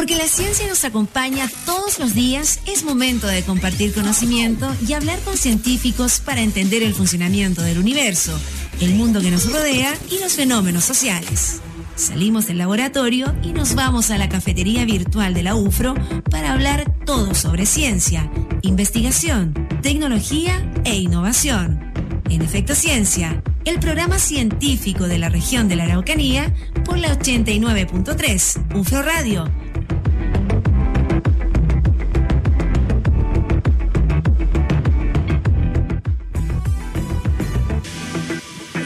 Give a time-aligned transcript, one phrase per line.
[0.00, 5.18] Porque la ciencia nos acompaña todos los días, es momento de compartir conocimiento y hablar
[5.20, 8.40] con científicos para entender el funcionamiento del universo,
[8.80, 11.60] el mundo que nos rodea y los fenómenos sociales.
[11.96, 15.94] Salimos del laboratorio y nos vamos a la cafetería virtual de la UFRO
[16.30, 18.30] para hablar todo sobre ciencia,
[18.62, 21.92] investigación, tecnología e innovación.
[22.30, 26.54] En Efecto Ciencia, el programa científico de la región de la Araucanía
[26.86, 29.52] por la 89.3 UFRO Radio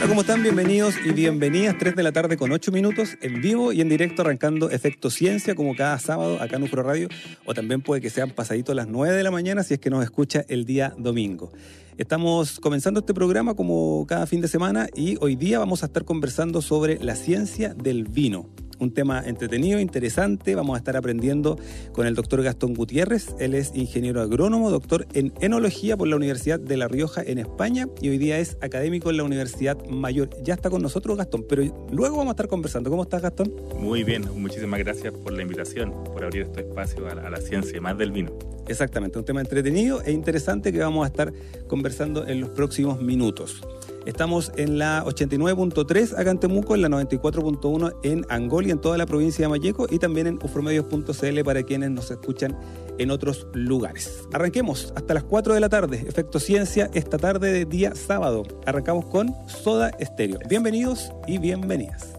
[0.05, 0.43] 'Hola, ¿cómo están?
[0.43, 1.77] Bienvenidos y bienvenidas.
[1.79, 5.55] 3 de la tarde con 8 minutos en vivo y en directo arrancando Efecto Ciencia
[5.55, 7.09] como cada sábado acá en UFRO Radio
[7.43, 10.03] o también puede que sean pasaditos las 9 de la mañana si es que nos
[10.03, 11.51] escucha el día domingo.
[11.97, 16.05] Estamos comenzando este programa como cada fin de semana y hoy día vamos a estar
[16.05, 18.47] conversando sobre la ciencia del vino
[18.79, 20.55] un tema entretenido, interesante.
[20.55, 21.57] Vamos a estar aprendiendo
[21.93, 23.35] con el doctor Gastón Gutiérrez.
[23.39, 27.87] Él es ingeniero agrónomo, doctor en enología por la Universidad de La Rioja en España
[28.01, 30.29] y hoy día es académico en la Universidad Mayor.
[30.43, 32.89] Ya está con nosotros Gastón, pero luego vamos a estar conversando.
[32.89, 33.53] ¿Cómo estás Gastón?
[33.79, 37.37] Muy bien, muchísimas gracias por la invitación, por abrir este espacio a la, a la
[37.37, 38.31] ciencia, más del vino.
[38.67, 41.31] Exactamente, un tema entretenido e interesante que vamos a estar
[41.67, 43.61] conversando en los próximos minutos.
[44.05, 48.97] Estamos en la 89.3 acá en Temuco, en la 94.1 en Angola y en toda
[48.97, 52.57] la provincia de Mayeco y también en ufromedios.cl para quienes nos escuchan
[52.97, 54.27] en otros lugares.
[54.31, 58.43] Arranquemos hasta las 4 de la tarde, Efecto Ciencia, esta tarde de día sábado.
[58.65, 60.39] Arrancamos con Soda Estéreo.
[60.47, 62.14] Bienvenidos y bienvenidas.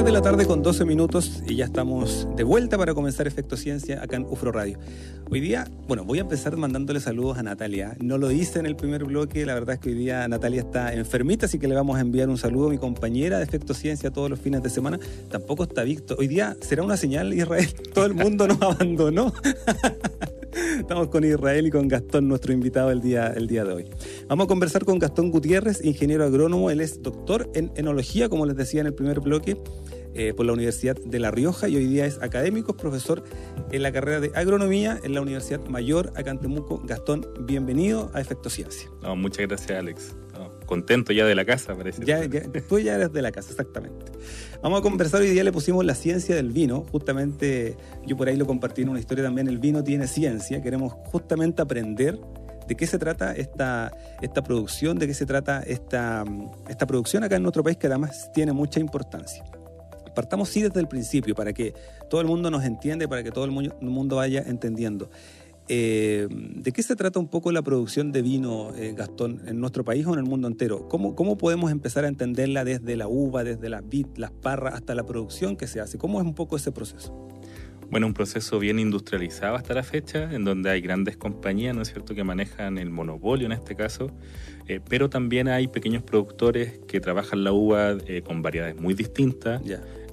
[0.00, 3.58] 3 de la tarde con 12 minutos y ya estamos de vuelta para comenzar Efecto
[3.58, 4.78] Ciencia acá en UFRO Radio.
[5.30, 7.98] Hoy día, bueno, voy a empezar mandándole saludos a Natalia.
[8.00, 10.94] No lo hice en el primer bloque, la verdad es que hoy día Natalia está
[10.94, 14.10] enfermita, así que le vamos a enviar un saludo a mi compañera de Efecto Ciencia
[14.10, 14.98] todos los fines de semana.
[15.30, 16.16] Tampoco está Víctor.
[16.18, 17.68] Hoy día será una señal, Israel.
[17.94, 19.34] Todo el mundo nos abandonó.
[20.80, 23.84] Estamos con Israel y con Gastón, nuestro invitado el día, el día de hoy.
[24.28, 26.70] Vamos a conversar con Gastón Gutiérrez, ingeniero agrónomo.
[26.70, 29.60] Él es doctor en enología, como les decía en el primer bloque,
[30.14, 33.22] eh, por la Universidad de La Rioja y hoy día es académico, profesor
[33.70, 36.80] en la carrera de agronomía en la Universidad Mayor, acá en Temuco.
[36.84, 38.90] Gastón, bienvenido a Efecto Ciencia.
[39.14, 40.16] Muchas gracias, Alex.
[40.70, 42.04] Contento ya de la casa, parece.
[42.04, 44.06] Ya, ya, tú ya eres de la casa, exactamente.
[44.62, 47.76] Vamos a conversar, hoy día le pusimos la ciencia del vino, justamente
[48.06, 51.60] yo por ahí lo compartí en una historia también, el vino tiene ciencia, queremos justamente
[51.60, 52.20] aprender
[52.68, 53.90] de qué se trata esta,
[54.22, 56.24] esta producción, de qué se trata esta,
[56.68, 59.42] esta producción acá en nuestro país que además tiene mucha importancia.
[60.14, 61.74] Partamos sí desde el principio para que
[62.08, 65.10] todo el mundo nos entienda y para que todo el mundo vaya entendiendo.
[65.72, 69.84] Eh, ¿De qué se trata un poco la producción de vino, eh, Gastón, en nuestro
[69.84, 70.88] país o en el mundo entero?
[70.88, 74.96] ¿Cómo, ¿Cómo podemos empezar a entenderla desde la uva, desde la vid, las parras, hasta
[74.96, 75.96] la producción que se hace?
[75.96, 77.28] ¿Cómo es un poco ese proceso?
[77.88, 81.92] Bueno, un proceso bien industrializado hasta la fecha, en donde hay grandes compañías, ¿no es
[81.92, 84.10] cierto?, que manejan el monopolio en este caso,
[84.66, 89.62] eh, pero también hay pequeños productores que trabajan la uva con variedades muy distintas,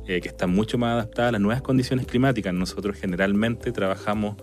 [0.06, 2.54] que están mucho más adaptadas a las nuevas condiciones climáticas.
[2.54, 4.38] Nosotros generalmente trabajamos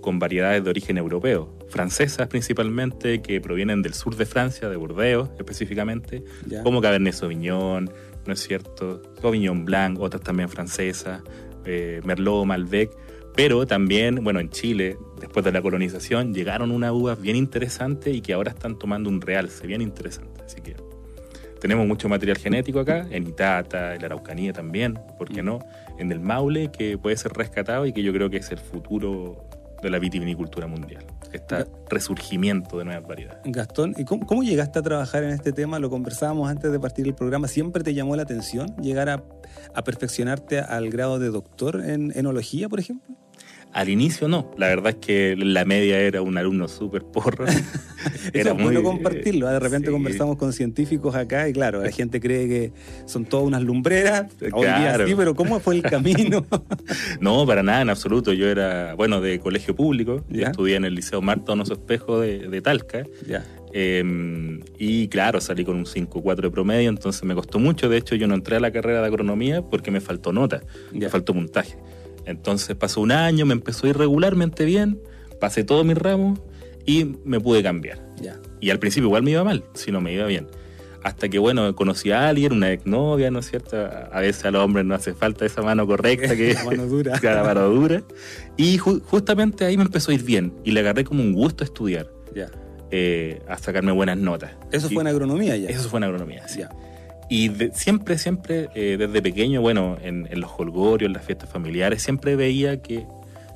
[0.00, 5.30] con variedades de origen europeo, francesas principalmente, que provienen del sur de Francia, de Burdeos
[5.38, 6.24] específicamente,
[6.62, 7.90] como Cabernet Sauvignon,
[8.26, 9.02] ¿no es cierto?
[9.20, 11.22] Sauvignon Blanc, otras también francesas,
[11.64, 12.90] eh, Merlot, Malbec,
[13.34, 18.20] pero también, bueno, en Chile, después de la colonización, llegaron unas uvas bien interesantes y
[18.20, 20.42] que ahora están tomando un realce bien interesante.
[20.44, 20.74] Así que
[21.60, 25.60] tenemos mucho material genético acá, en Itata, en la Araucanía también, ¿por qué no?
[25.98, 29.49] En el Maule, que puede ser rescatado y que yo creo que es el futuro
[29.82, 31.04] de la vitivinicultura mundial.
[31.32, 33.40] Este resurgimiento de nuevas variedades.
[33.44, 35.78] Gastón, ¿y cómo, cómo llegaste a trabajar en este tema?
[35.78, 37.48] Lo conversábamos antes de partir el programa.
[37.48, 39.22] ¿Siempre te llamó la atención llegar a,
[39.74, 43.16] a perfeccionarte al grado de doctor en enología, por ejemplo?
[43.72, 47.44] Al inicio no, la verdad es que la media era un alumno súper porro.
[48.32, 49.48] Eso es bueno compartirlo.
[49.48, 49.52] ¿eh?
[49.52, 49.92] De repente sí.
[49.92, 52.72] conversamos con científicos acá y claro, la gente cree que
[53.06, 54.26] son todas unas lumbreras.
[54.52, 55.06] Hoy día Claro.
[55.06, 56.44] sí, pero ¿cómo fue el camino?
[57.20, 58.32] No, para nada, en absoluto.
[58.32, 62.60] Yo era, bueno, de colegio público, estudié en el Liceo Marta Donoso Espejo de, de
[62.62, 63.04] Talca.
[63.26, 63.44] ya.
[63.72, 67.88] Eh, y claro, salí con un 5-4 de promedio, entonces me costó mucho.
[67.88, 70.62] De hecho, yo no entré a la carrera de agronomía porque me faltó nota,
[70.92, 70.98] Ya.
[71.06, 71.76] me faltó puntaje.
[72.30, 75.00] Entonces pasó un año, me empezó a ir regularmente bien,
[75.40, 76.38] pasé todos mis ramos
[76.86, 77.98] y me pude cambiar.
[78.20, 78.38] Ya.
[78.60, 80.46] Y al principio igual me iba mal, si no me iba bien.
[81.02, 83.76] Hasta que, bueno, conocí a alguien, una exnovia, ¿no es cierto?
[84.12, 87.18] A veces a los hombres no hace falta esa mano correcta que La mano dura.
[87.22, 88.02] la mano dura.
[88.58, 91.64] Y ju- justamente ahí me empezó a ir bien y le agarré como un gusto
[91.64, 92.10] a estudiar.
[92.34, 92.48] Ya.
[92.92, 94.52] eh, a sacarme buenas notas.
[94.72, 95.68] Eso Y- fue en agronomía ya.
[95.70, 96.58] Eso fue en agronomía, sí.
[96.60, 96.70] Ya.
[97.30, 101.48] Y de- siempre, siempre, eh, desde pequeño, bueno, en, en los holgorios, en las fiestas
[101.48, 103.06] familiares, siempre veía que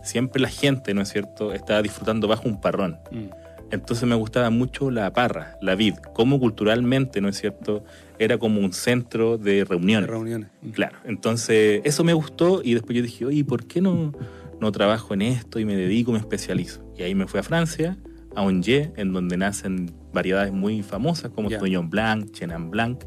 [0.03, 2.99] siempre la gente, ¿no es cierto?, estaba disfrutando bajo un parrón.
[3.11, 3.25] Mm.
[3.71, 7.85] Entonces me gustaba mucho la parra, la vid, como culturalmente, ¿no es cierto?,
[8.19, 10.09] era como un centro de De reuniones.
[10.09, 10.49] reuniones.
[10.63, 10.71] Mm.
[10.71, 14.13] Claro, entonces eso me gustó y después yo dije, oye, ¿por qué no,
[14.61, 16.81] no trabajo en esto y me dedico, me especializo?
[16.97, 17.97] Y ahí me fui a Francia,
[18.37, 21.57] a Angers, en donde nacen variedades muy famosas como Ya.
[21.57, 23.03] Sauvignon Blanc, Chenin Blanc,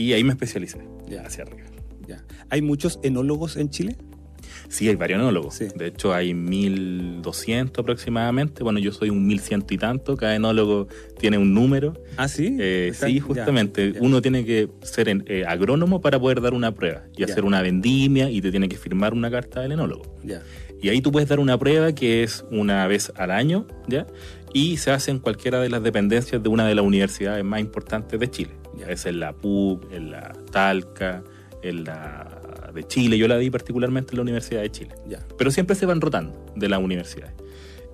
[0.00, 1.22] y ahí me especialicé, Ya.
[1.22, 1.68] hacia arriba.
[2.06, 2.24] Ya.
[2.48, 3.96] ¿Hay muchos enólogos en Chile?
[4.68, 5.54] Sí, hay varios enólogos.
[5.56, 5.66] Sí.
[5.76, 8.62] De hecho, hay 1200 aproximadamente.
[8.62, 10.16] Bueno, yo soy un 1100 y tanto.
[10.16, 10.86] Cada enólogo
[11.18, 11.94] tiene un número.
[12.16, 12.56] Ah, sí.
[12.60, 13.92] Eh, sí, justamente.
[13.92, 14.00] ya.
[14.00, 17.26] Uno tiene que ser eh, agrónomo para poder dar una prueba y Ya.
[17.26, 20.16] hacer una vendimia y te tiene que firmar una carta del enólogo.
[20.24, 20.42] Ya.
[20.82, 24.06] Y ahí tú puedes dar una prueba que es una vez al año, ¿ya?
[24.54, 28.18] Y se hace en cualquiera de las dependencias de una de las universidades más importantes
[28.18, 28.50] de Chile.
[28.76, 28.86] Ya.
[28.88, 31.22] Es en la PUC, en la Talca,
[31.62, 32.40] en la
[32.74, 33.18] de Chile.
[33.18, 34.94] Yo la di particularmente en la Universidad de Chile.
[35.08, 35.18] Ya.
[35.36, 37.34] Pero siempre se van rotando de las universidades.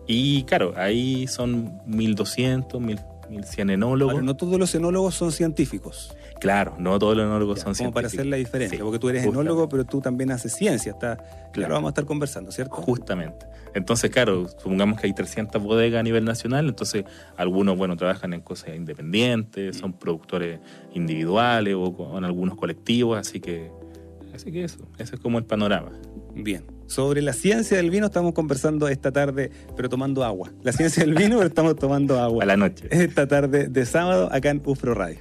[0.06, 2.98] Y claro, ahí son 1200, 1000
[3.30, 4.14] 1100 enólogos.
[4.14, 6.16] Ahora, no todos los enólogos son científicos.
[6.40, 8.20] Claro, no todos los enólogos Ya, son como para científicos.
[8.20, 9.48] hacer la diferencia, Sí, porque tú eres justamente.
[9.50, 10.92] enólogo, pero tú también haces ciencia.
[10.92, 11.74] Está, claro, Claro.
[11.74, 12.74] vamos a estar conversando, ¿cierto?
[12.76, 13.46] Justamente.
[13.74, 17.04] Entonces, claro, supongamos que hay 300 bodegas a nivel nacional, entonces
[17.36, 20.60] algunos, bueno, trabajan en cosas independientes, son productores
[20.94, 23.70] individuales o con algunos colectivos, así que,
[24.34, 25.90] así que eso, ese es como el panorama.
[26.34, 26.64] Bien.
[26.86, 30.52] Sobre la ciencia del vino estamos conversando esta tarde, pero tomando agua.
[30.62, 32.44] La ciencia del vino, pero estamos tomando agua.
[32.44, 32.86] A la noche.
[32.90, 35.18] Esta tarde de sábado acá en UFRO Radio.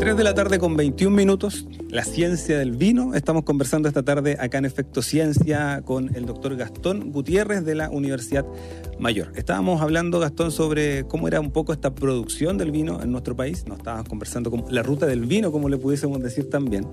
[0.00, 3.14] 3 de la tarde con 21 minutos, la ciencia del vino.
[3.14, 7.90] Estamos conversando esta tarde acá en Efecto Ciencia con el doctor Gastón Gutiérrez de la
[7.90, 8.46] Universidad
[8.98, 9.30] Mayor.
[9.36, 13.66] Estábamos hablando, Gastón, sobre cómo era un poco esta producción del vino en nuestro país.
[13.66, 16.86] Nos estábamos conversando como la ruta del vino, como le pudiésemos decir también.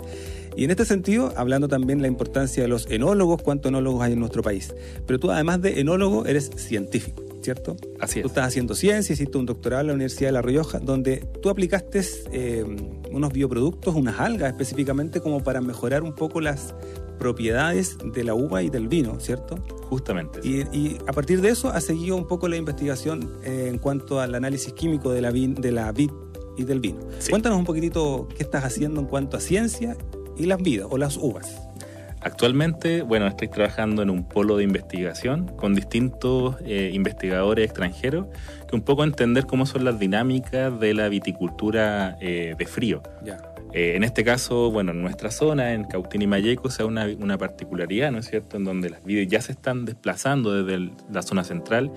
[0.58, 4.20] Y en este sentido, hablando también la importancia de los enólogos, cuántos enólogos hay en
[4.20, 4.76] nuestro país.
[5.06, 7.78] Pero tú, además de enólogo, eres científico, ¿cierto?
[8.02, 8.32] Así Tú es.
[8.32, 12.02] estás haciendo ciencia, hiciste un doctorado en la Universidad de La Rioja, donde tú aplicaste
[12.34, 12.66] eh,
[13.10, 16.76] unos bioproductos, unas algas específicamente, como para mejorar un poco las
[17.18, 19.56] propiedades de la uva y del vino, ¿cierto?
[19.90, 20.42] Justamente.
[20.44, 24.20] Y, y a partir de eso has seguido un poco la investigación eh, en cuanto
[24.20, 26.12] al análisis químico de la, vin- de la vid
[26.58, 27.00] y del vino.
[27.20, 27.30] Sí.
[27.30, 29.96] Cuéntanos un poquitito qué estás haciendo en cuanto a ciencia
[30.36, 31.50] y las vidas o las uvas.
[32.28, 38.28] Actualmente, bueno, estoy trabajando en un polo de investigación con distintos eh, investigadores extranjeros
[38.70, 43.02] que un poco entender cómo son las dinámicas de la viticultura eh, de frío.
[43.24, 43.38] Ya.
[43.72, 47.06] Eh, en este caso, bueno, en nuestra zona, en Cautín y Mayeco, se da una,
[47.18, 50.92] una particularidad, ¿no es cierto?, en donde las vides ya se están desplazando desde el-
[51.10, 51.94] la zona central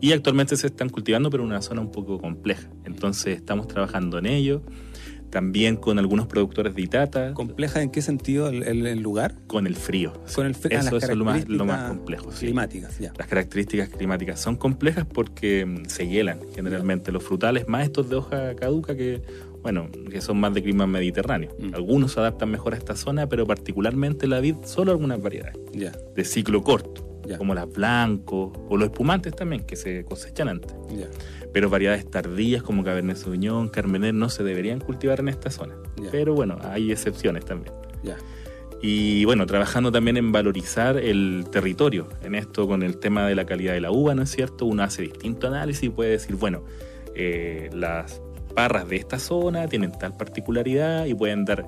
[0.00, 2.68] y actualmente se están cultivando, pero en una zona un poco compleja.
[2.84, 4.62] Entonces, estamos trabajando en ello.
[5.30, 9.34] También con algunos productores de Itata, ¿Compleja en qué sentido el, el- el lugar?
[9.46, 10.12] con el frío.
[10.34, 12.32] Con el fr- ah, Eso es lo más, lo más características complejo.
[12.32, 12.46] sí.
[12.46, 13.12] Climáticas, ya.
[13.18, 18.16] Las características climáticas son complejas porque mm, se hielan generalmente los frutales, más estos de
[18.16, 19.22] hoja caduca que,
[19.62, 21.50] bueno, que son más de clima mediterráneo.
[21.58, 21.74] Mm.
[21.74, 25.92] Algunos se adaptan mejor a esta zona, pero particularmente la vid, solo algunas variedades Ya,
[26.14, 30.74] de ciclo corto, como las blancos o los espumantes también, que se cosechan antes.
[31.52, 35.74] Pero variedades tardías como Cabernet Sauvignon, Carmener no se deberían cultivar en esta zona.
[36.10, 37.74] Pero bueno, hay excepciones también.
[38.80, 43.44] Y bueno, trabajando también en valorizar el territorio, en esto con el tema de la
[43.44, 44.66] calidad de la uva, ¿no es cierto?
[44.66, 46.62] Uno hace distinto análisis y puede decir, bueno,
[47.16, 48.22] eh, las
[48.54, 51.64] parras de esta zona tienen tal particularidad y pueden dar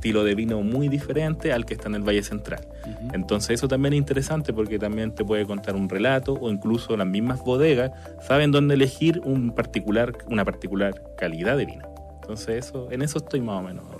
[0.00, 2.66] estilo de vino muy diferente al que está en el Valle Central.
[3.12, 7.06] Entonces eso también es interesante porque también te puede contar un relato o incluso las
[7.06, 7.90] mismas bodegas
[8.26, 11.94] saben dónde elegir un particular, una particular calidad de vino.
[12.22, 13.99] Entonces eso, en eso estoy más o menos ahora.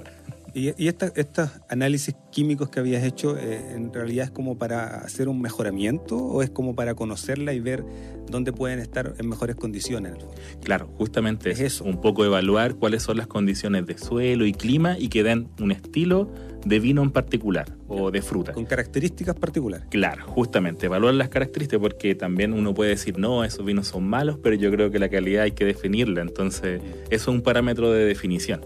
[0.55, 4.99] Y, y esta- estos análisis químicos que habías hecho, eh, ¿en realidad es como para
[4.99, 7.85] hacer un mejoramiento o es como para conocerla y ver
[8.29, 10.15] dónde pueden estar en mejores condiciones?
[10.63, 11.85] Claro, justamente Es es eso.
[11.85, 15.73] Un poco evaluar cuáles son las condiciones de suelo y clima y que den un
[15.73, 16.29] estilo
[16.65, 18.53] de vino en particular o de fruta.
[18.53, 19.87] Con características particulares.
[19.91, 24.39] Claro, justamente, evaluar las características porque también uno puede decir, no, esos vinos son malos,
[24.43, 28.05] pero yo creo que la calidad hay que definirla, entonces eso es un parámetro de
[28.05, 28.61] definición.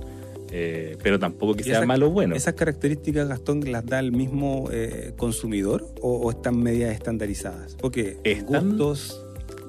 [0.57, 2.37] Eh, pero tampoco que sea esa- malo o bueno.
[2.37, 7.75] ¿Esas características, Gastón, las da el mismo eh, consumidor o, o están medias estandarizadas?
[7.81, 9.21] Porque Están- gustos,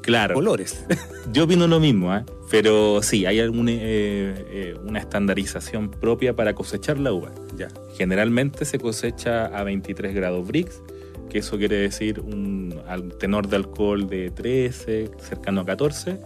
[0.03, 0.85] Claro, colores.
[1.33, 2.23] yo opino lo mismo, ¿ah?
[2.51, 7.31] pero sí, hay alguna, eh, eh, una estandarización propia para cosechar la uva.
[7.57, 7.69] ya.
[7.97, 10.83] Generalmente se cosecha a 23 grados Brix,
[11.31, 12.75] que eso quiere decir un
[13.19, 16.19] tenor de alcohol de 13, cercano a 14,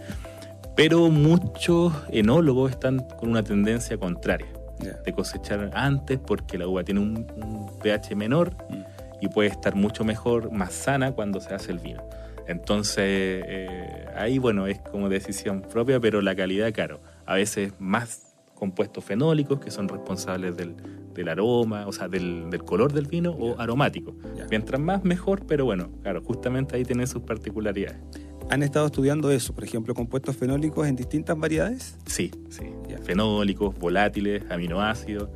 [0.80, 4.46] pero muchos enólogos están con una tendencia contraria,
[5.04, 7.26] de cosechar antes porque la uva tiene un,
[7.82, 8.82] pH menor mm.
[9.20, 12.02] y puede estar mucho mejor, más sana cuando se hace el vino.
[12.46, 18.34] Entonces, eh, ahí, bueno, es como decisión propia, pero la calidad, claro, a veces más
[18.54, 24.14] compuestos fenólicos que son responsables del, aroma, o sea, del, color del vino o aromático.
[24.48, 27.98] Mientras más, mejor, pero bueno, claro, justamente ahí tienen sus particularidades.
[28.50, 31.96] ¿Han estado estudiando eso, por ejemplo, compuestos fenólicos en distintas variedades?
[32.06, 32.64] Sí, sí.
[33.04, 35.28] Fenólicos, volátiles, aminoácidos,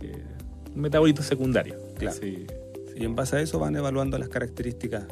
[0.00, 0.22] eh,
[0.74, 1.78] metabolitos secundarios.
[1.96, 2.16] Claro.
[2.24, 5.04] Y en base a eso van evaluando las características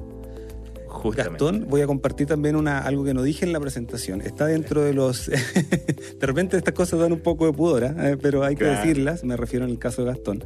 [1.13, 4.21] Gastón, voy a compartir también una, algo que no dije en la presentación.
[4.21, 5.27] Está dentro de los...
[6.21, 8.17] de repente estas cosas dan un poco de pudor, ¿eh?
[8.21, 10.45] pero hay que decirlas, me refiero en el caso de Gastón.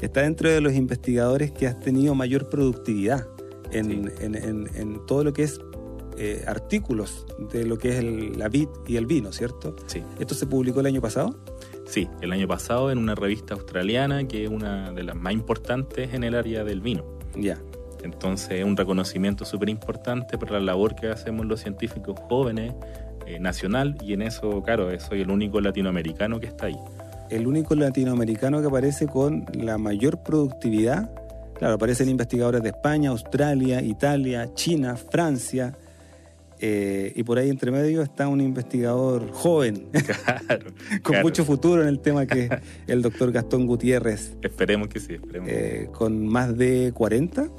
[0.00, 3.26] Está dentro de los investigadores que has tenido mayor productividad
[3.70, 5.60] en, todo lo que es
[6.18, 9.76] eh, artículos de lo que es la vid y el vino, ¿cierto?
[9.86, 10.02] Sí.
[10.18, 11.36] ¿Esto se publicó el año pasado?
[11.86, 16.14] Sí, el año pasado en una revista australiana que es una de las más importantes
[16.14, 17.04] en el área del vino.
[17.34, 17.58] Ya.
[18.02, 22.74] Entonces es un reconocimiento súper importante para la labor que hacemos los científicos jóvenes,
[23.26, 26.76] eh, nacional, y en eso, claro, soy el único latinoamericano que está ahí.
[27.28, 31.12] El único latinoamericano que aparece con la mayor productividad.
[31.54, 35.76] Claro, aparecen investigadores de España, Australia, Italia, China, Francia,
[36.60, 39.88] eh, y por ahí entre medio está un investigador joven,
[41.02, 42.50] con mucho futuro en el tema que es
[42.86, 44.36] el doctor Gastón Gutiérrez.
[44.42, 45.48] Esperemos que sí, esperemos.
[45.50, 47.50] Eh, con más de 40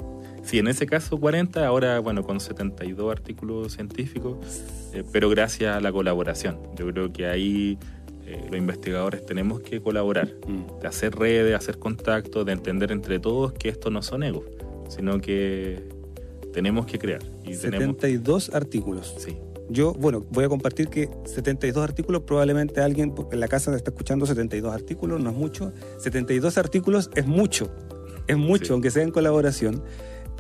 [0.44, 4.38] Sí, en ese caso 40, ahora bueno, con 72 artículos científicos,
[4.94, 6.60] eh, pero gracias a la colaboración.
[6.76, 7.78] Yo creo que ahí
[8.26, 10.82] eh, los investigadores tenemos que colaborar, mm.
[10.82, 14.46] de hacer redes, hacer contactos, de entender entre todos que esto no son egos,
[14.90, 15.84] sino que
[16.54, 17.22] tenemos que crear.
[17.46, 19.16] Y 72 artículos.
[19.18, 19.38] Sí.
[19.70, 24.26] Yo, bueno, voy a compartir que 72 artículos, probablemente alguien en la casa está escuchando
[24.26, 25.72] 72 artículos, no es mucho.
[25.98, 27.72] 72 artículos es mucho,
[28.28, 29.82] es mucho, aunque sea en colaboración.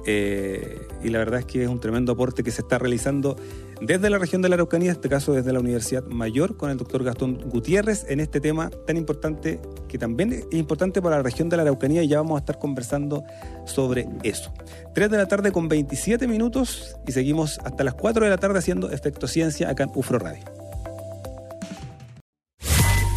[0.05, 3.35] Eh, y la verdad es que es un tremendo aporte que se está realizando
[3.81, 6.77] desde la región de la Araucanía, en este caso desde la Universidad Mayor, con el
[6.77, 11.49] doctor Gastón Gutiérrez, en este tema tan importante, que también es importante para la región
[11.49, 13.23] de la Araucanía, y ya vamos a estar conversando
[13.65, 14.53] sobre eso.
[14.93, 18.59] 3 de la tarde con 27 minutos y seguimos hasta las 4 de la tarde
[18.59, 20.43] haciendo Efecto Ciencia acá en UFRO Radio.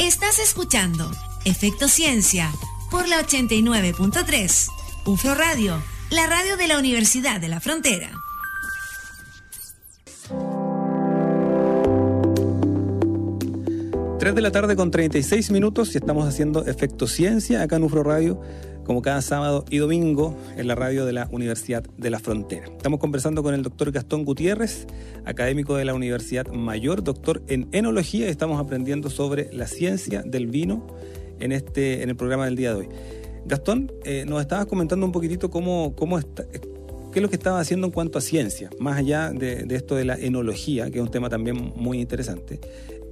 [0.00, 1.10] Estás escuchando
[1.44, 2.50] Efecto Ciencia
[2.90, 4.68] por la 89.3,
[5.06, 8.08] UFRO Radio la radio de la Universidad de la Frontera.
[14.20, 18.04] Tres de la tarde con 36 minutos y estamos haciendo Efecto Ciencia acá en UFRO
[18.04, 18.40] Radio,
[18.84, 22.66] como cada sábado y domingo en la radio de la Universidad de la Frontera.
[22.66, 24.86] Estamos conversando con el doctor Gastón Gutiérrez,
[25.24, 30.46] académico de la Universidad Mayor, doctor en enología, y estamos aprendiendo sobre la ciencia del
[30.46, 30.86] vino
[31.40, 32.88] en, este, en el programa del día de hoy.
[33.46, 36.44] Gastón, eh, nos estabas comentando un poquitito cómo, está,
[37.14, 40.04] qué es lo que estaba haciendo en cuanto a ciencia, más allá de, esto de
[40.04, 42.60] la enología, que es un tema también muy interesante.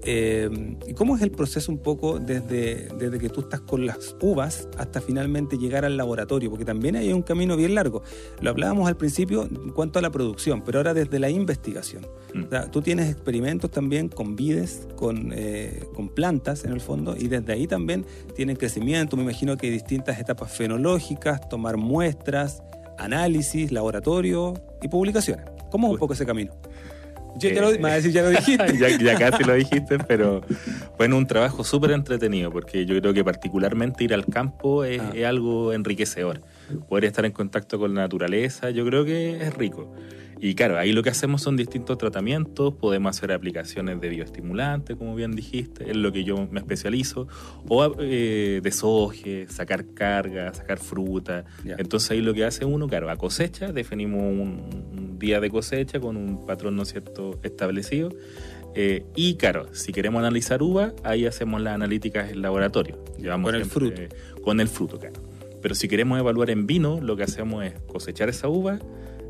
[0.05, 4.17] Eh, ¿Y cómo es el proceso un poco desde, desde que tú estás con las
[4.21, 6.51] uvas hasta finalmente llegar al laboratorio?
[6.51, 8.03] Porque también hay un camino bien largo.
[8.41, 12.07] Lo hablábamos al principio en cuanto a la producción, pero ahora desde la investigación.
[12.35, 12.71] Mm.
[12.71, 17.53] tú tienes experimentos también con vides, con, eh, con plantas en el fondo, y desde
[17.53, 19.17] ahí también tienen crecimiento.
[19.17, 22.63] Me imagino que hay distintas etapas fenológicas, tomar muestras,
[22.99, 25.45] análisis, laboratorio y publicaciones.
[25.71, 26.53] ¿Cómo es un poco ese camino?
[27.37, 28.79] Ya lo, ya lo dijiste.
[29.03, 30.43] ya, casi lo dijiste, pero
[30.99, 35.13] bueno, un trabajo súper entretenido, porque yo creo que particularmente ir al campo es, ah.
[35.15, 36.41] es, algo enriquecedor.
[36.89, 39.95] Poder estar en contacto con la naturaleza, yo creo que es rico.
[40.45, 45.15] Y claro, ahí lo que hacemos son distintos tratamientos, podemos hacer aplicaciones de bioestimulantes, como
[45.15, 47.29] bien dijiste, es lo que yo me especializo,
[47.69, 51.45] o eh, desoje, sacar carga, sacar fruta.
[51.65, 56.17] Entonces ahí lo que hace uno, claro, a cosecha, definimos un, día de cosecha con
[56.17, 58.11] un patrón, ¿no es cierto?, establecido.
[58.75, 62.99] Eh, y claro, si queremos analizar uva, ahí hacemos las analíticas en laboratorio.
[63.17, 64.03] Llevamos con el fruto.
[64.43, 65.32] con el fruto, claro.
[65.63, 68.79] Pero si queremos evaluar en vino, lo que hacemos es cosechar esa uva,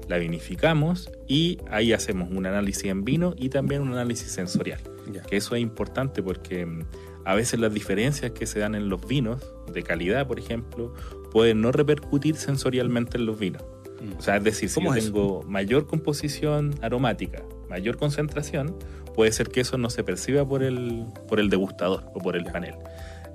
[0.08, 4.80] la vinificamos y ahí hacemos un análisis en vino y también un análisis sensorial.
[5.28, 6.84] Que eso es importante porque mm,
[7.24, 10.94] a veces las diferencias que se dan en los vinos, de calidad por ejemplo,
[11.30, 13.62] pueden no repercutir sensorialmente en los vinos.
[14.00, 14.18] Mm.
[14.18, 18.76] O sea, es decir, si yo tengo mayor composición aromática, mayor concentración,
[19.14, 22.44] puede ser que eso no se perciba por el, por el degustador o por el
[22.44, 22.74] panel.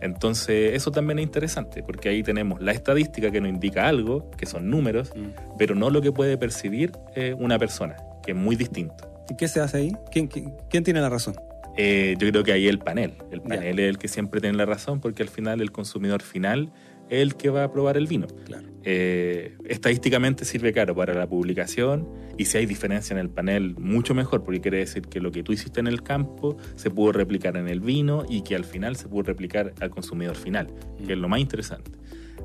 [0.01, 4.45] Entonces, eso también es interesante, porque ahí tenemos la estadística que nos indica algo, que
[4.45, 5.55] son números, Mm.
[5.57, 9.09] pero no lo que puede percibir eh, una persona, que es muy distinto.
[9.29, 9.91] ¿Y qué se hace ahí?
[10.11, 11.35] ¿Quién, quién, quién tiene la razón?
[11.79, 13.13] Eh, yo creo que ahí el panel.
[13.31, 16.71] El panel es el que siempre tiene la razón, porque al final el consumidor final
[17.09, 18.27] el que va a probar el vino.
[18.45, 18.67] Claro.
[18.83, 24.13] Eh, estadísticamente sirve caro para la publicación y si hay diferencia en el panel, mucho
[24.13, 27.57] mejor, porque quiere decir que lo que tú hiciste en el campo se pudo replicar
[27.57, 30.67] en el vino y que al final se pudo replicar al consumidor final,
[31.05, 31.91] que es lo más interesante.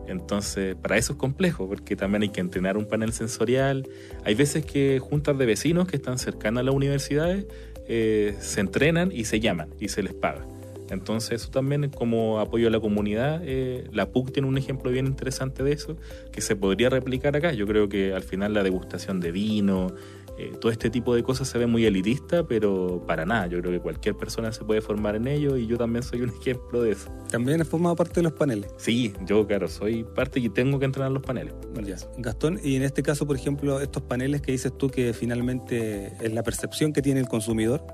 [0.09, 3.89] Entonces, para eso es complejo, porque también hay que entrenar un panel sensorial.
[4.25, 7.47] Hay veces que juntas de vecinos que están cercanas a las universidades
[7.87, 10.47] eh, se entrenan y se llaman y se les paga.
[10.93, 13.41] Entonces, eso también como apoyo a la comunidad.
[13.45, 15.97] eh, la PUC tiene un ejemplo bien interesante de eso
[16.31, 17.53] que se podría replicar acá.
[17.53, 19.95] Yo creo que al final la degustación de vino,
[20.39, 23.47] eh, todo este tipo de cosas se ve muy elitista, pero para nada.
[23.47, 26.31] Yo creo que cualquier persona se puede formar en ello y yo también soy un
[26.41, 27.11] ejemplo de eso.
[27.31, 28.71] También has formado parte de los paneles.
[28.77, 31.55] Sí, yo, claro, soy parte y tengo que entrenar los paneles.
[31.85, 31.97] Ya.
[32.19, 36.33] Gastón, y en este caso, por ejemplo, estos paneles que dices tú que finalmente es
[36.33, 37.85] la percepción que tiene el consumidor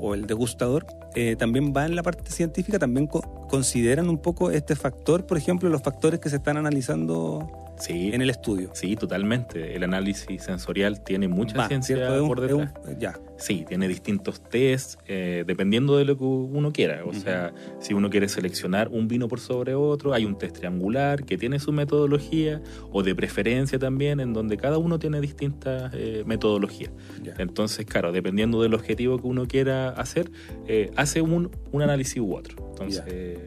[0.00, 4.50] o el degustador, eh, también va en la parte científica, también co- consideran un poco
[4.50, 8.70] este factor, por ejemplo, los factores que se están analizando Sí, en el estudio.
[8.74, 9.74] sí, totalmente.
[9.76, 12.26] El análisis sensorial tiene mucha Va, ciencia ¿cierto?
[12.26, 12.98] Por un- detrás.
[12.98, 17.04] ya, Sí, tiene distintos tests, eh, dependiendo de lo que uno quiera.
[17.04, 21.24] O sea, si uno quiere seleccionar un vino por sobre otro, hay un test triangular
[21.24, 26.24] que tiene su metodología, o de preferencia también, en donde cada uno tiene distintas eh,
[26.26, 26.90] metodologías.
[27.22, 27.34] ya.
[27.38, 30.32] Entonces, claro, dependiendo del objetivo que uno quiera hacer,
[30.66, 32.56] eh, hace un, un análisis u otro.
[32.72, 33.38] Entonces,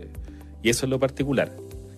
[0.63, 1.51] y eso es lo particular.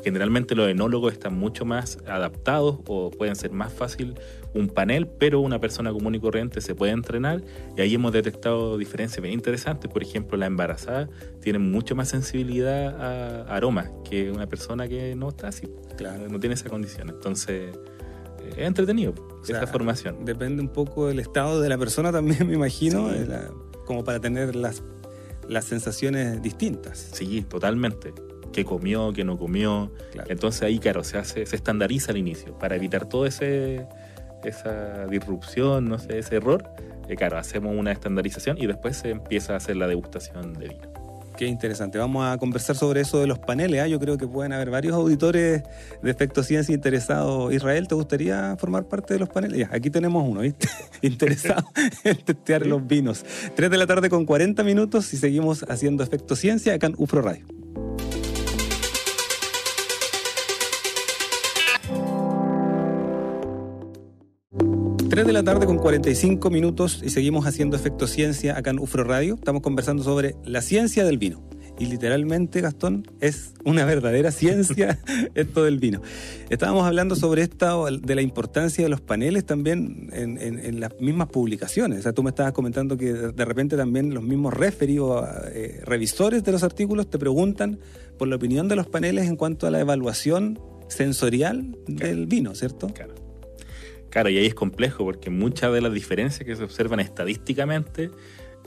[0.04, 4.16] Generalmente los enólogos están mucho más adaptados o pueden ser más fácil
[4.54, 7.42] un panel, pero una persona común y corriente se puede entrenar
[7.78, 9.90] y ahí hemos detectado diferencias bien interesantes.
[9.92, 11.10] Por ejemplo, la embarazada
[11.42, 15.68] tiene mucho más sensibilidad a aromas que una persona que no está así,
[15.98, 16.28] Claro.
[16.30, 17.10] no tiene esa condición.
[17.10, 17.74] Entonces,
[18.42, 20.26] eh, es entretenido sea, esa formación.
[20.26, 23.20] Depende un poco del estado de la persona también, me imagino, Sí.
[23.20, 23.50] de la-
[23.86, 24.84] como para tener las,
[25.50, 27.10] las sensaciones distintas.
[27.14, 28.14] Sí, totalmente.
[28.54, 29.92] ¿Qué comió, qué no comió?
[30.14, 30.30] Claro.
[30.32, 33.86] Entonces ahí, claro, se hace, se estandariza al inicio para evitar todo ese
[34.44, 36.64] esa disrupción, no sé, ese error.
[37.08, 40.94] Eh, claro, hacemos una estandarización y después se empieza a hacer la degustación de vino.
[41.38, 41.98] Qué interesante.
[41.98, 43.82] Vamos a conversar sobre eso de los paneles.
[43.82, 43.88] ¿ah?
[43.88, 45.64] Yo creo que pueden haber varios auditores
[46.02, 47.52] de Efecto Ciencia interesados.
[47.52, 49.58] Israel, ¿te gustaría formar parte de los paneles?
[49.58, 50.68] Ya, aquí tenemos uno, ¿viste?
[51.02, 51.68] Interesado
[52.04, 53.26] en testear los vinos.
[53.56, 57.24] 3 de la tarde con 40 minutos y seguimos haciendo Efecto Ciencia acá en UFRO
[57.24, 57.63] Radio.
[65.14, 69.04] Tres de la tarde con 45 minutos y seguimos haciendo Efecto Ciencia acá en UFRO
[69.04, 69.36] Radio.
[69.36, 71.48] Estamos conversando sobre la ciencia del vino.
[71.78, 74.98] Y literalmente, Gastón, es una verdadera ciencia
[75.36, 76.02] esto del vino.
[76.50, 82.00] Estábamos hablando sobre esta, de la importancia de los paneles también en, las mismas publicaciones.
[82.00, 85.24] O sea, tú me estabas comentando que de, repente también los mismos referees o
[85.54, 87.78] eh, revisores de los artículos te preguntan
[88.18, 92.88] por la opinión de los paneles en cuanto a la evaluación sensorial del vino, ¿cierto?
[92.88, 93.23] Claro.
[94.14, 98.12] Claro, y ahí es complejo porque muchas de las diferencias que se observan estadísticamente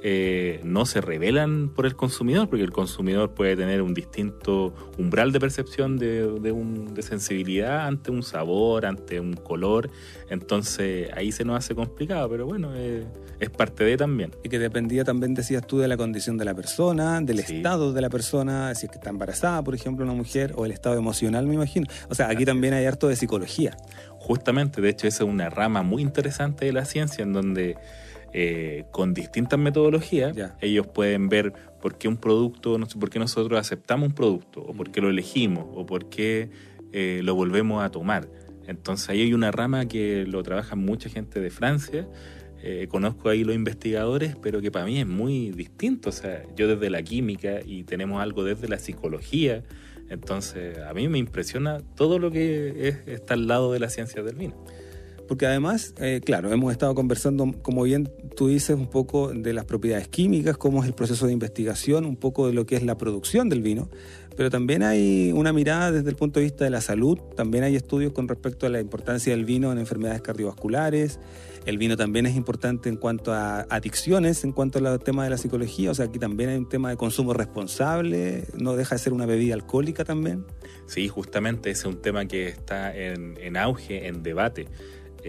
[0.02, 5.32] eh, no se revelan por el consumidor, porque el consumidor puede tener un distinto umbral
[5.32, 9.90] de percepción de, de un- de sensibilidad ante un sabor, ante un color.
[10.30, 13.04] Entonces ahí se nos hace complicado, pero bueno, eh,
[13.40, 14.32] es parte de también.
[14.44, 17.56] Y que dependía también, decías tú, de la condición de la persona, del Sí.
[17.56, 20.72] estado de la persona, si es que está embarazada, por ejemplo, una mujer, o el
[20.72, 21.86] estado emocional, me imagino.
[22.10, 23.76] O sea, aquí también hay harto de psicología.
[24.18, 27.76] Justamente, de hecho, esa es una rama muy interesante de la ciencia en donde
[28.38, 33.18] eh, con distintas metodologías ellos pueden ver por qué un producto, no sé, por qué
[33.18, 36.50] nosotros aceptamos un producto, o por qué lo elegimos, o por qué
[36.92, 38.28] eh, lo volvemos a tomar.
[38.66, 42.06] Entonces ahí hay una rama que lo trabaja mucha gente de Francia.
[42.62, 46.08] eh, conozco ahí los investigadores, pero que para mí es muy distinto.
[46.08, 49.62] O sea, yo desde la química y tenemos algo desde la psicología.
[50.10, 54.22] Entonces, a mí me impresiona todo lo que es- está al lado de la ciencia
[54.22, 54.54] del vino.
[55.26, 59.64] Porque además, eh, claro, hemos estado conversando, como bien tú dices, un poco de las
[59.64, 62.96] propiedades químicas, cómo es el proceso de investigación, un poco de lo que es la
[62.96, 63.88] producción del vino,
[64.36, 67.74] pero también hay una mirada desde el punto de vista de la salud, también hay
[67.74, 71.18] estudios con respecto a la importancia del vino en enfermedades cardiovasculares,
[71.64, 75.38] el vino también es importante en cuanto a adicciones, en cuanto al tema de la
[75.38, 79.12] psicología, o sea, aquí también hay un tema de consumo responsable, no deja de ser
[79.12, 80.44] una bebida alcohólica también.
[80.86, 84.68] Sí, justamente ese es un tema que está en, en auge, en debate.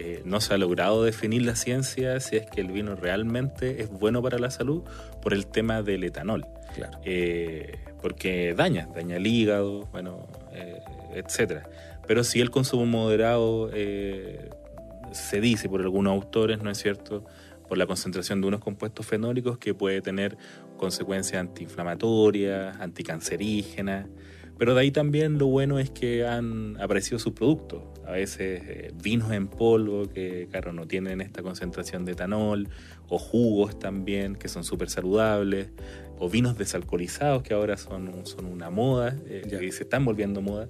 [0.00, 3.90] Eh, no se ha logrado definir la ciencia si es que el vino realmente es
[3.90, 4.84] bueno para la salud
[5.20, 6.46] por el tema del etanol.
[6.74, 7.00] Claro.
[7.04, 10.80] Eh, porque daña, daña el hígado, bueno, eh,
[11.14, 11.68] etcétera.
[12.06, 14.50] Pero si el consumo moderado eh,
[15.12, 17.24] se dice por algunos autores, ¿no es cierto?
[17.68, 20.38] Por la concentración de unos compuestos fenólicos que puede tener
[20.76, 24.06] consecuencias antiinflamatorias, anticancerígenas.
[24.58, 27.82] Pero de ahí también lo bueno es que han aparecido sus productos.
[28.08, 32.68] A veces eh, vinos en polvo que, claro, no tienen esta concentración de etanol,
[33.08, 35.68] o jugos también que son súper saludables,
[36.18, 39.62] o vinos desalcoholizados que ahora son, son una moda, eh, Ya.
[39.62, 40.68] y se están volviendo moda.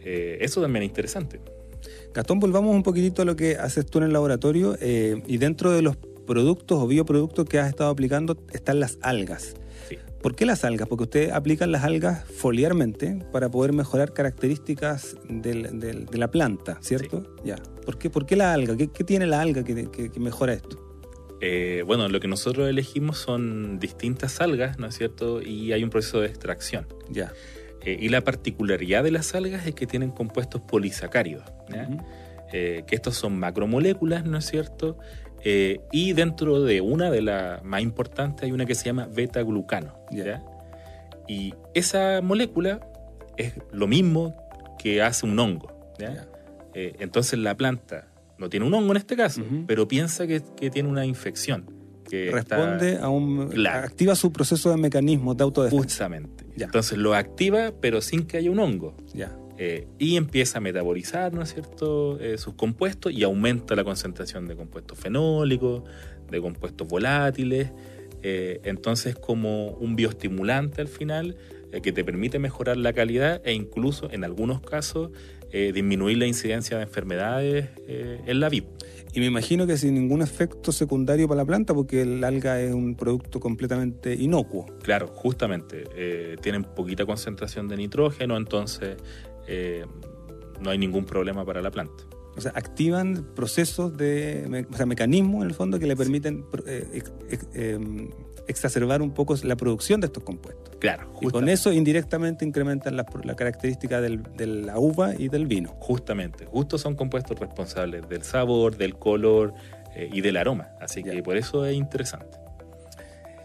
[0.00, 1.40] Eh, eso también es interesante.
[2.14, 5.72] Gastón, volvamos un poquitito a lo que haces tú en el laboratorio eh, y dentro
[5.72, 9.54] de los productos o bioproductos que has estado aplicando están las algas.
[10.22, 10.88] ¿Por qué las algas?
[10.88, 16.78] Porque ustedes aplican las algas foliarmente para poder mejorar características del- del- de la planta,
[16.80, 17.34] ¿cierto?
[17.44, 17.56] Ya.
[17.84, 18.76] ¿Por qué, por qué la alga?
[18.76, 20.78] ¿Qué, qué tiene la alga que, que- que mejora esto?
[21.40, 25.42] Eh, bueno, lo que nosotros elegimos son distintas algas, ¿no es cierto?
[25.42, 26.86] Y hay un proceso de extracción.
[27.10, 27.32] Ya.
[27.84, 31.42] Eh, y la particularidad de las algas es que tienen compuestos polisacáridos.
[32.52, 34.98] Eh, que estos son macromoléculas, ¿no es cierto?
[35.44, 39.94] Eh, y dentro de una de las más importantes hay una que se llama beta-glucano.
[40.10, 40.42] ¿ya?
[41.28, 42.80] Y esa molécula
[43.36, 44.36] es lo mismo
[44.78, 46.14] que hace un hongo, ¿ya?
[46.14, 46.28] Ya.
[46.74, 49.64] Eh, entonces la planta no tiene un hongo en este caso, Ujú.
[49.66, 51.70] pero piensa que, que tiene una infección.
[52.08, 53.48] Que está- Responde a un...
[53.48, 53.86] Claro.
[53.86, 55.82] Activa su proceso de mecanismos de autodefensa.
[55.82, 56.44] Justamente.
[56.56, 56.66] Ya.
[56.66, 58.94] Entonces lo activa, pero sin que haya un hongo.
[59.14, 59.34] Ya.
[59.64, 64.48] Eh, y empieza a metabolizar, ¿no es cierto?, Eh, sus compuestos y aumenta la concentración
[64.48, 65.84] de compuestos fenólicos,
[66.32, 67.70] de compuestos volátiles.
[68.22, 71.36] Eh, entonces, como un bioestimulante al final,
[71.70, 75.10] eh, que te permite mejorar la calidad e incluso, en algunos casos,
[75.52, 78.64] disminuir la incidencia de enfermedades en la vid.
[79.14, 82.72] Y me imagino que sin ningún efecto secundario para la planta, porque el alga es
[82.72, 84.64] un producto completamente inocuo.
[84.82, 88.96] Claro, justamente, eh, tienen poquita concentración de nitrógeno, entonces
[89.46, 89.84] eh,
[90.60, 92.04] no hay ningún problema para la planta.
[92.36, 96.88] O sea, activan procesos de, o sea, mecanismos en el fondo que le permiten eh,
[96.94, 98.08] ex- ex- em,
[98.48, 100.74] exacerbar un poco la producción de estos compuestos.
[100.80, 101.52] Claro, Y con justamente.
[101.52, 105.74] eso indirectamente incrementan la, la característica del- de la uva y del vino.
[105.78, 109.52] Justamente, justo son compuestos responsables del sabor, del color
[109.94, 110.70] eh, y del aroma.
[110.80, 111.22] Así que Ya.
[111.22, 112.38] por eso es interesante.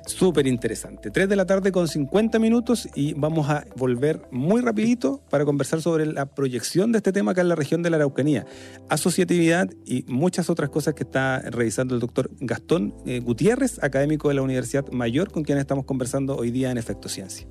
[0.08, 1.12] Súper interesante.
[1.12, 5.82] 3 de la tarde con 50 minutos y vamos a volver muy rapidito para conversar
[5.82, 8.46] sobre la proyección de este tema acá en la región de la Araucanía,
[8.90, 14.36] asociatividad y muchas otras cosas que está revisando el doctor Gastón eh, Gutiérrez, académico de
[14.36, 17.48] la Universidad Mayor, con quien estamos conversando hoy día en Efecto Ciencia.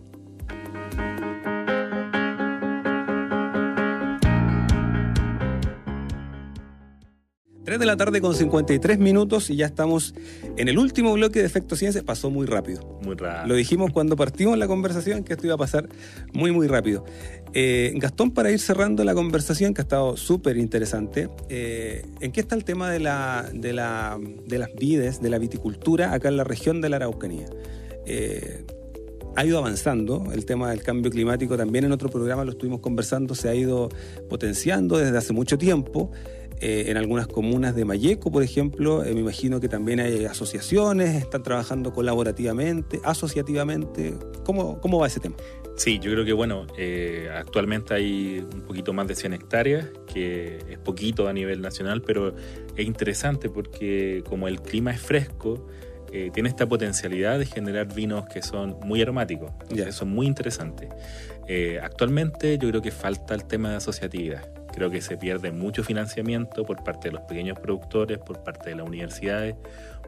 [7.67, 10.15] 3 de la tarde con 53 minutos y ya estamos
[10.57, 12.01] en el último bloque de Efecto Ciencia.
[12.05, 13.01] Pasó muy rápido.
[13.03, 13.49] Muy raro.
[13.49, 15.89] Lo dijimos cuando partimos la conversación que esto iba a pasar
[16.33, 17.05] muy, muy rápido.
[17.55, 22.41] Eh, Gastón, para ir cerrando la conversación, que ha estado súper interesante, eh, ¿en qué
[22.41, 26.37] está el tema de, la, de, la, de las vides, de la viticultura acá en
[26.37, 27.47] la región de la Araucanía?
[28.07, 28.65] Eh,
[29.35, 33.35] ha ido avanzando, el tema del cambio climático también en otro programa lo estuvimos conversando,
[33.35, 33.89] se ha ido
[34.29, 36.13] potenciando desde hace mucho tiempo.
[36.61, 41.15] Eh, en algunas comunas de Mayeco, por ejemplo, eh, me imagino que también hay asociaciones,
[41.17, 44.15] están trabajando colaborativamente, asociativamente.
[44.45, 45.37] ¿Cómo, cómo va ese tema?
[45.77, 50.59] Sí, yo creo que bueno, eh, actualmente hay un poquito más de 100 hectáreas, que
[50.71, 52.35] es poquito a nivel nacional, pero
[52.75, 55.67] es interesante porque como el clima es fresco,
[56.13, 59.51] eh, tiene esta potencialidad de generar vinos que son muy aromáticos.
[59.69, 59.87] Ya.
[59.87, 60.89] Eso es muy interesante.
[61.47, 64.49] Eh, actualmente yo creo que falta el tema de asociatividad.
[64.77, 68.77] Creo que se pierde mucho financiamiento por parte de los pequeños productores, por parte de
[68.77, 69.57] las universidades,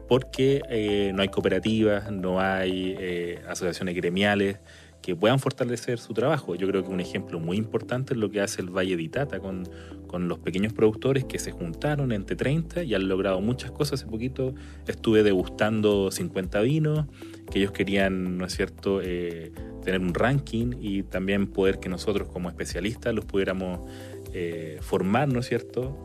[0.07, 4.59] porque eh, no hay cooperativas, no hay eh, asociaciones gremiales
[5.01, 6.53] que puedan fortalecer su trabajo.
[6.53, 9.39] Yo creo que un ejemplo muy importante es lo que hace el Valle de Itata
[9.39, 9.67] con,
[10.05, 14.01] con los pequeños productores que se juntaron entre 30 y han logrado muchas cosas.
[14.01, 14.53] Hace poquito
[14.85, 17.05] estuve degustando 50 vinos
[17.49, 19.51] que ellos querían, ¿no es cierto?, eh,
[19.83, 23.89] tener un ranking y también poder que nosotros como especialistas los pudiéramos
[24.33, 25.95] eh, formar, ¿no es cierto?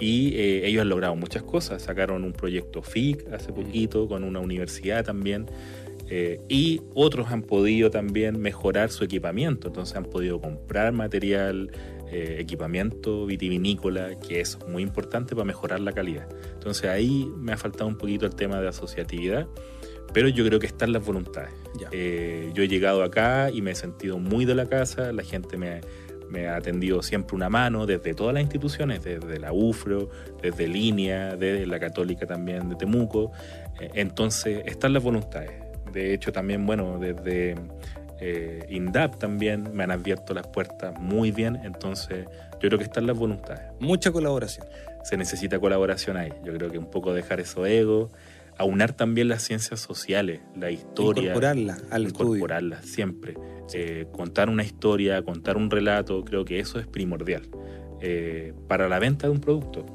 [0.00, 1.82] Y eh, ellos han logrado muchas cosas.
[1.82, 5.46] Sacaron un proyecto FIC hace poquito con una universidad también.
[6.10, 11.70] Eh, y otros han podido también mejorar su equipamiento, entonces han podido comprar material,
[12.10, 16.26] eh, equipamiento vitivinícola, que es muy importante para mejorar la calidad.
[16.54, 19.48] Entonces ahí me ha faltado un poquito el tema de asociatividad,
[20.14, 21.52] pero yo creo que están las voluntades.
[21.92, 25.58] Eh, yo he llegado acá y me he sentido muy de la casa, la gente
[25.58, 25.82] me,
[26.30, 30.10] me ha atendido siempre una mano desde todas las instituciones, desde la UFRO,
[30.42, 33.32] desde Línea, desde la Católica también de Temuco.
[33.80, 35.50] Eh, entonces, están las voluntades.
[35.92, 37.56] De hecho, también, bueno, desde
[38.20, 42.26] eh, INDAP también me han abierto las puertas muy bien, entonces
[42.60, 43.62] yo creo que están las voluntades.
[43.78, 44.66] Mucha colaboración.
[45.04, 46.32] Se necesita colaboración ahí.
[46.44, 48.10] Yo creo que un poco dejar eso ego,
[48.58, 51.22] aunar también las ciencias sociales, la historia.
[51.22, 53.34] Incorporarla al incorporarla siempre.
[53.74, 57.42] Eh, contar una historia, contar un relato, creo que eso es primordial
[58.00, 59.86] eh, para la venta de un producto.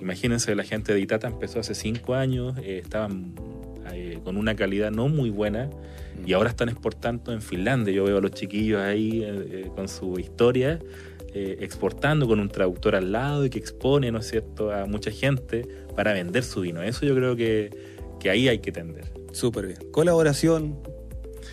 [0.00, 3.34] Imagínense, la gente de Itata empezó hace cinco años, estaban
[4.24, 5.70] con una calidad no muy buena
[6.24, 7.92] y ahora están exportando en Finlandia.
[7.92, 10.78] Yo veo a los chiquillos ahí eh, eh, con su historia,
[11.34, 15.10] eh, exportando con un traductor al lado y que expone, ¿no es cierto?, a mucha
[15.10, 16.82] gente para vender su vino.
[16.82, 17.70] Eso yo creo que,
[18.20, 19.12] que ahí hay que tender.
[19.32, 19.78] Súper bien.
[19.90, 20.78] Colaboración,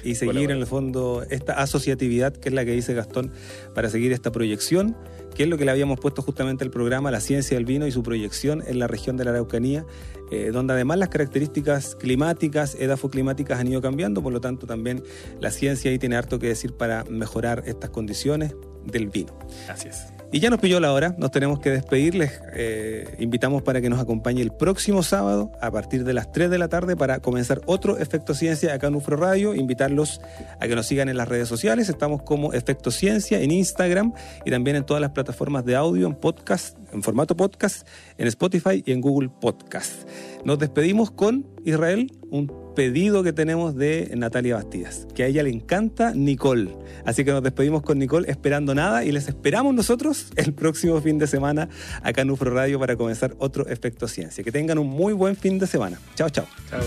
[0.03, 3.31] y seguir en el fondo esta asociatividad que es la que dice Gastón
[3.73, 4.97] para seguir esta proyección
[5.33, 7.91] que es lo que le habíamos puesto justamente al programa, la ciencia del vino y
[7.91, 9.83] su proyección en la región de la Araucanía,
[10.31, 15.03] eh, donde además las características climáticas, edafoclimáticas han ido cambiando, por lo tanto también
[15.39, 19.37] la ciencia ahí tiene harto que decir para mejorar estas condiciones del vino.
[19.67, 20.22] Así es.
[20.33, 22.15] Y ya nos pilló la hora, nos tenemos que despedir.
[22.15, 26.49] Les eh, invitamos para que nos acompañe el próximo sábado a partir de las 3
[26.49, 29.53] de la tarde para comenzar otro Efecto Ciencia acá en UFRO Radio.
[29.53, 30.21] Invitarlos
[30.59, 31.87] a que nos sigan en las redes sociales.
[31.87, 34.11] Estamos como Efecto Ciencia en Instagram
[34.43, 38.81] y también en todas las plataformas de audio, en podcast, en formato podcast, en Spotify
[38.83, 40.09] y en Google Podcast.
[40.43, 45.49] Nos despedimos con Israel, un pedido que tenemos de Natalia Bastidas, que a ella le
[45.49, 46.75] encanta Nicole.
[47.05, 51.19] Así que nos despedimos con Nicole esperando nada y les esperamos nosotros el próximo fin
[51.19, 51.69] de semana
[52.01, 54.43] acá en UFRO Radio para comenzar otro Efecto Ciencia.
[54.43, 55.99] Que tengan un muy buen fin de semana.
[56.15, 56.47] Chao, chao.
[56.69, 56.81] Chao.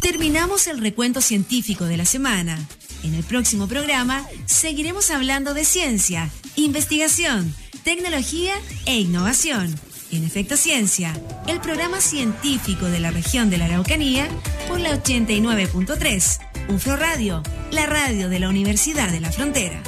[0.00, 2.58] Terminamos el recuento científico de la semana.
[3.02, 8.52] En el próximo programa seguiremos hablando de ciencia, investigación, tecnología
[8.86, 9.74] e innovación.
[10.12, 11.14] En Efecto Ciencia,
[11.46, 14.28] el programa científico de la región de la Araucanía
[14.68, 19.82] por la 89.3, UFRO Radio, la radio de la Universidad de la Frontera.